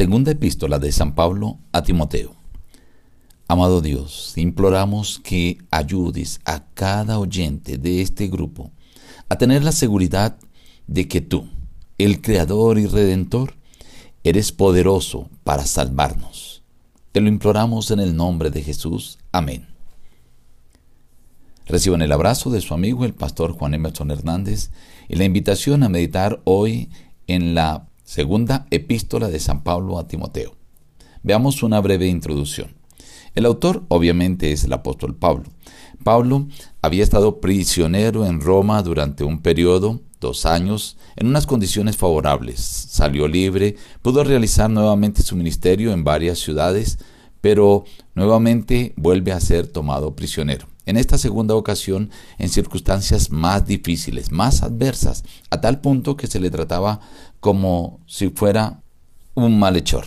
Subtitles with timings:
[0.00, 2.34] Segunda epístola de San Pablo a Timoteo.
[3.48, 8.70] Amado Dios, imploramos que ayudes a cada oyente de este grupo
[9.28, 10.38] a tener la seguridad
[10.86, 11.50] de que tú,
[11.98, 13.56] el Creador y Redentor,
[14.24, 16.62] eres poderoso para salvarnos.
[17.12, 19.18] Te lo imploramos en el nombre de Jesús.
[19.32, 19.68] Amén.
[21.66, 24.70] Reciban el abrazo de su amigo el pastor Juan Emerson Hernández
[25.10, 26.88] y la invitación a meditar hoy
[27.26, 30.56] en la Segunda epístola de San Pablo a Timoteo.
[31.22, 32.74] Veamos una breve introducción.
[33.36, 35.44] El autor obviamente es el apóstol Pablo.
[36.02, 36.48] Pablo
[36.82, 42.58] había estado prisionero en Roma durante un periodo, dos años, en unas condiciones favorables.
[42.58, 46.98] Salió libre, pudo realizar nuevamente su ministerio en varias ciudades,
[47.40, 47.84] pero
[48.16, 54.64] nuevamente vuelve a ser tomado prisionero en esta segunda ocasión en circunstancias más difíciles, más
[54.64, 57.00] adversas, a tal punto que se le trataba
[57.40, 58.82] como si fuera
[59.34, 60.06] un malhechor.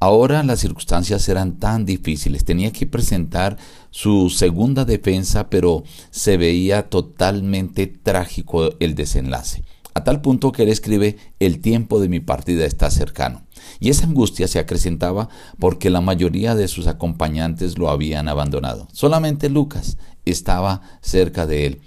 [0.00, 3.56] Ahora las circunstancias eran tan difíciles, tenía que presentar
[3.90, 9.62] su segunda defensa, pero se veía totalmente trágico el desenlace,
[9.94, 13.42] a tal punto que él escribe, el tiempo de mi partida está cercano.
[13.78, 18.88] Y esa angustia se acrecentaba porque la mayoría de sus acompañantes lo habían abandonado.
[18.92, 21.80] Solamente Lucas estaba cerca de él.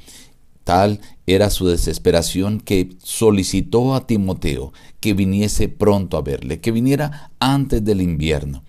[0.65, 7.31] Tal era su desesperación que solicitó a Timoteo que viniese pronto a verle, que viniera
[7.39, 8.63] antes del invierno.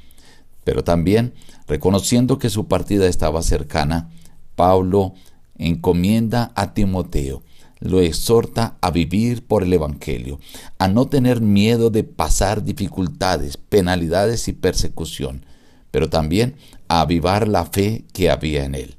[0.62, 1.34] Pero también,
[1.66, 4.10] reconociendo que su partida estaba cercana,
[4.54, 5.14] Pablo
[5.56, 7.42] encomienda a Timoteo
[7.78, 10.40] lo exhorta a vivir por el Evangelio,
[10.78, 15.44] a no tener miedo de pasar dificultades, penalidades y persecución,
[15.90, 16.56] pero también
[16.88, 18.96] a avivar la fe que había en él.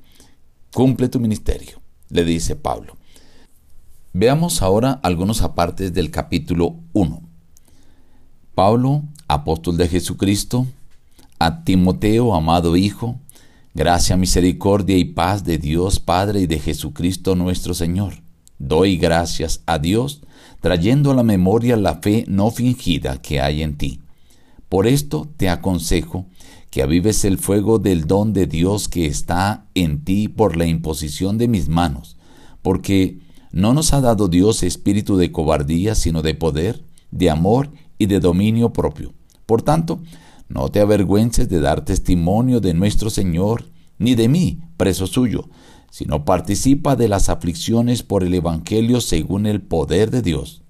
[0.74, 2.98] Cumple tu ministerio, le dice Pablo.
[4.14, 7.22] Veamos ahora algunos apartes del capítulo 1.
[8.56, 10.66] Pablo, apóstol de Jesucristo,
[11.40, 13.20] a Timoteo, amado Hijo,
[13.74, 18.28] gracia, misericordia y paz de Dios Padre y de Jesucristo nuestro Señor
[18.60, 20.22] Doy gracias a Dios,
[20.62, 24.02] trayendo a la memoria la fe no fingida que hay en ti.
[24.68, 26.26] Por esto te aconsejo
[26.70, 31.38] que avives el fuego del don de Dios que está en ti por la imposición
[31.38, 32.18] de mis manos,
[32.62, 33.20] porque
[33.52, 38.20] no nos ha dado Dios espíritu de cobardía, sino de poder, de amor y de
[38.20, 39.14] dominio propio.
[39.46, 40.02] Por tanto,
[40.50, 43.66] no te avergüences de dar testimonio de nuestro Señor,
[43.98, 45.50] ni de mí, preso suyo,
[45.90, 50.62] sino participa de las aflicciones por el Evangelio según el poder de Dios.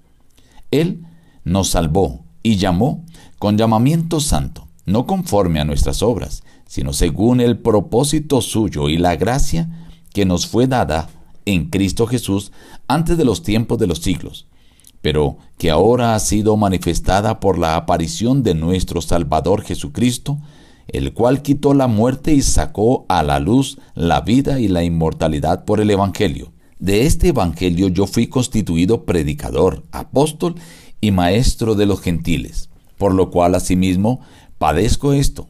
[0.72, 1.06] Él
[1.44, 3.06] nos salvó y llamó
[3.40, 9.16] con llamamiento santo, no conforme a nuestras obras, sino según el propósito suyo y la
[9.16, 9.70] gracia
[10.14, 11.09] que nos fue dada
[11.46, 12.52] en Cristo Jesús
[12.88, 14.48] antes de los tiempos de los siglos,
[15.02, 20.40] pero que ahora ha sido manifestada por la aparición de nuestro Salvador Jesucristo,
[20.88, 25.66] el cual quitó la muerte y sacó a la luz la vida y la inmortalidad
[25.66, 26.54] por el Evangelio.
[26.80, 30.56] De este Evangelio yo fui constituido predicador, apóstol
[31.02, 34.22] y maestro de los gentiles, por lo cual asimismo
[34.57, 35.50] padezco esto,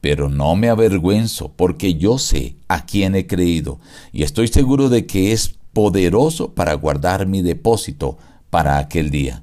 [0.00, 3.80] pero no me avergüenzo, porque yo sé a quién he creído,
[4.12, 8.18] y estoy seguro de que es poderoso para guardar mi depósito
[8.50, 9.42] para aquel día.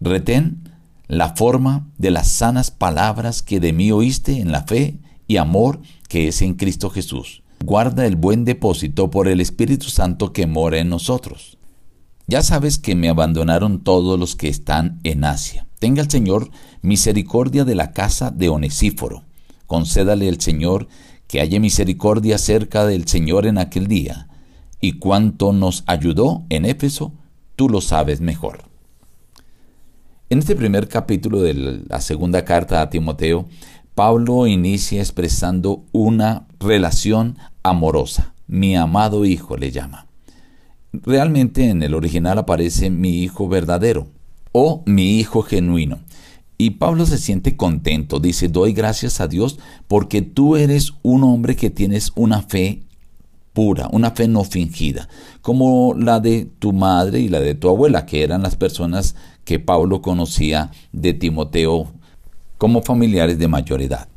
[0.00, 0.70] Retén
[1.08, 5.80] la forma de las sanas palabras que de mí oíste en la fe y amor
[6.08, 7.42] que es en Cristo Jesús.
[7.64, 11.58] Guarda el buen depósito por el Espíritu Santo que mora en nosotros.
[12.26, 15.65] Ya sabes que me abandonaron todos los que están en Asia.
[15.78, 16.50] Tenga el Señor
[16.80, 19.24] misericordia de la casa de Onesíforo.
[19.66, 20.88] Concédale el Señor
[21.26, 24.28] que haya misericordia cerca del Señor en aquel día.
[24.80, 27.12] Y cuanto nos ayudó en Éfeso,
[27.56, 28.64] tú lo sabes mejor.
[30.30, 33.46] En este primer capítulo de la segunda carta a Timoteo,
[33.94, 38.34] Pablo inicia expresando una relación amorosa.
[38.46, 40.06] Mi amado hijo le llama.
[40.92, 44.15] Realmente en el original aparece mi hijo verdadero
[44.58, 45.98] o mi hijo genuino.
[46.56, 51.56] Y Pablo se siente contento, dice, doy gracias a Dios porque tú eres un hombre
[51.56, 52.80] que tienes una fe
[53.52, 55.10] pura, una fe no fingida,
[55.42, 59.14] como la de tu madre y la de tu abuela, que eran las personas
[59.44, 61.92] que Pablo conocía de Timoteo
[62.56, 64.08] como familiares de mayor edad.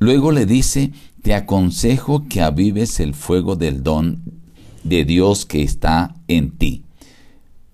[0.00, 0.90] Luego le dice,
[1.22, 4.24] te aconsejo que avives el fuego del don
[4.82, 6.82] de Dios que está en ti.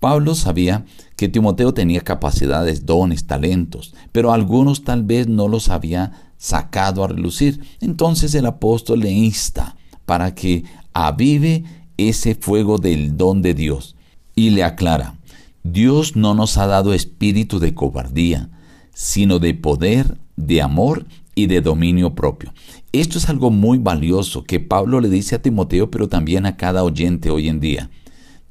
[0.00, 0.84] Pablo sabía
[1.16, 7.08] que Timoteo tenía capacidades, dones, talentos, pero algunos tal vez no los había sacado a
[7.08, 7.60] relucir.
[7.80, 11.64] Entonces el apóstol le insta para que avive
[11.96, 13.96] ese fuego del don de Dios
[14.34, 15.18] y le aclara,
[15.64, 18.48] Dios no nos ha dado espíritu de cobardía,
[18.94, 22.54] sino de poder, de amor y de dominio propio.
[22.92, 26.84] Esto es algo muy valioso que Pablo le dice a Timoteo, pero también a cada
[26.84, 27.90] oyente hoy en día.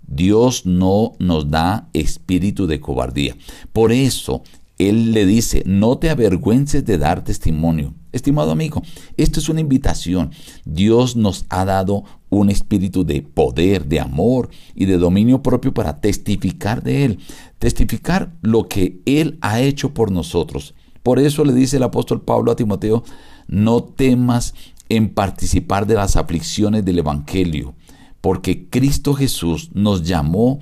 [0.07, 3.35] Dios no nos da espíritu de cobardía.
[3.73, 4.41] Por eso
[4.77, 7.93] Él le dice, no te avergüences de dar testimonio.
[8.13, 8.81] Estimado amigo,
[9.17, 10.31] esto es una invitación.
[10.65, 15.99] Dios nos ha dado un espíritu de poder, de amor y de dominio propio para
[15.99, 17.19] testificar de Él.
[17.59, 20.73] Testificar lo que Él ha hecho por nosotros.
[21.03, 23.03] Por eso le dice el apóstol Pablo a Timoteo,
[23.47, 24.53] no temas
[24.89, 27.75] en participar de las aflicciones del Evangelio
[28.21, 30.59] porque Cristo Jesús nos llamó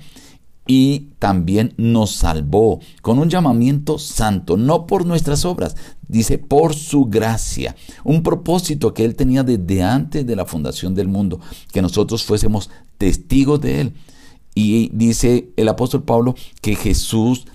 [0.66, 5.76] y también nos salvó con un llamamiento santo, no por nuestras obras,
[6.08, 11.08] dice por su gracia, un propósito que Él tenía desde antes de la fundación del
[11.08, 11.40] mundo,
[11.72, 13.92] que nosotros fuésemos testigos de Él.
[14.54, 17.46] Y dice el apóstol Pablo que Jesús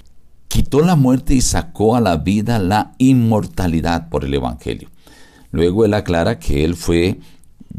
[0.47, 4.89] quitó la muerte y sacó a la vida la inmortalidad por el Evangelio.
[5.51, 7.19] Luego él aclara que Él fue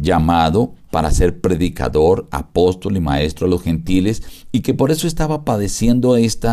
[0.02, 4.22] llamado para ser predicador, apóstol y maestro a los gentiles
[4.52, 6.48] y que por eso estaba padeciendo este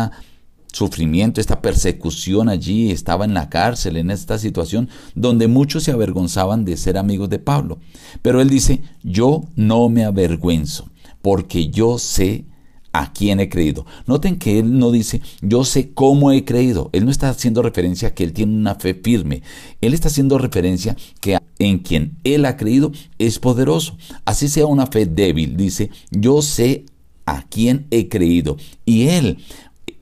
[0.72, 6.64] sufrimiento, esta persecución allí, estaba en la cárcel, en esta situación donde muchos se avergonzaban
[6.64, 7.78] de ser amigos de Pablo.
[8.22, 10.88] Pero él dice, yo no me avergüenzo,
[11.22, 12.44] porque yo sé
[12.92, 13.86] a quién he creído.
[14.06, 16.90] Noten que él no dice, yo sé cómo he creído.
[16.92, 19.42] Él no está haciendo referencia a que él tiene una fe firme.
[19.80, 23.96] Él está haciendo referencia que en quien él ha creído es poderoso.
[24.24, 26.86] Así sea una fe débil, dice, yo sé
[27.26, 28.56] a quién he creído.
[28.84, 29.38] Y él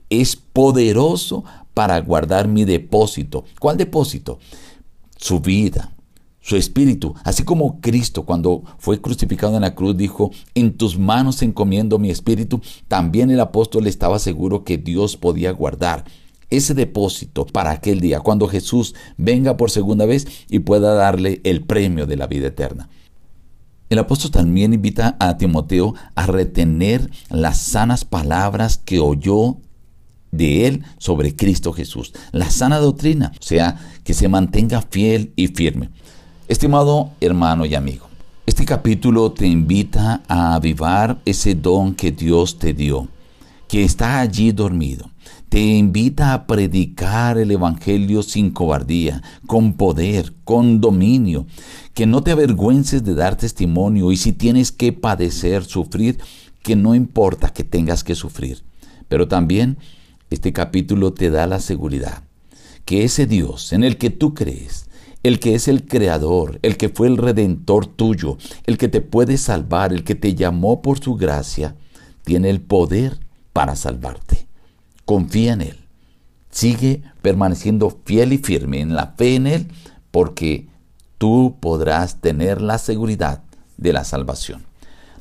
[0.09, 1.43] es poderoso
[1.75, 3.43] para guardar mi depósito.
[3.59, 4.39] ¿Cuál depósito?
[5.17, 5.93] Su vida,
[6.39, 11.41] su espíritu, así como Cristo cuando fue crucificado en la cruz dijo, en tus manos
[11.41, 16.05] encomiendo mi espíritu, también el apóstol estaba seguro que Dios podía guardar
[16.49, 21.61] ese depósito para aquel día, cuando Jesús venga por segunda vez y pueda darle el
[21.63, 22.89] premio de la vida eterna.
[23.89, 29.57] El apóstol también invita a Timoteo a retener las sanas palabras que oyó
[30.31, 35.47] de él sobre Cristo Jesús, la sana doctrina, o sea, que se mantenga fiel y
[35.47, 35.89] firme.
[36.47, 38.07] Estimado hermano y amigo,
[38.45, 43.07] este capítulo te invita a avivar ese don que Dios te dio,
[43.67, 45.09] que está allí dormido.
[45.49, 51.47] Te invita a predicar el Evangelio sin cobardía, con poder, con dominio,
[51.95, 56.19] que no te avergüences de dar testimonio y si tienes que padecer, sufrir,
[56.61, 58.61] que no importa que tengas que sufrir.
[59.07, 59.79] Pero también
[60.29, 62.23] este capítulo te da la seguridad
[62.85, 64.87] que ese Dios en el que tú crees,
[65.21, 69.37] el que es el creador, el que fue el redentor tuyo, el que te puede
[69.37, 71.75] salvar, el que te llamó por su gracia,
[72.23, 73.19] tiene el poder
[73.53, 74.48] para salvarte.
[75.09, 75.79] Confía en Él.
[76.51, 79.67] Sigue permaneciendo fiel y firme en la fe en Él,
[80.11, 80.67] porque
[81.17, 83.41] tú podrás tener la seguridad
[83.77, 84.67] de la salvación.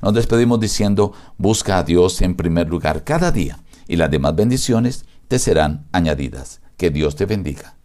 [0.02, 5.06] Nos despedimos diciendo, busca a Dios en primer lugar cada día y las demás bendiciones
[5.26, 6.61] te serán añadidas.
[6.76, 7.78] Que Dios te bendiga.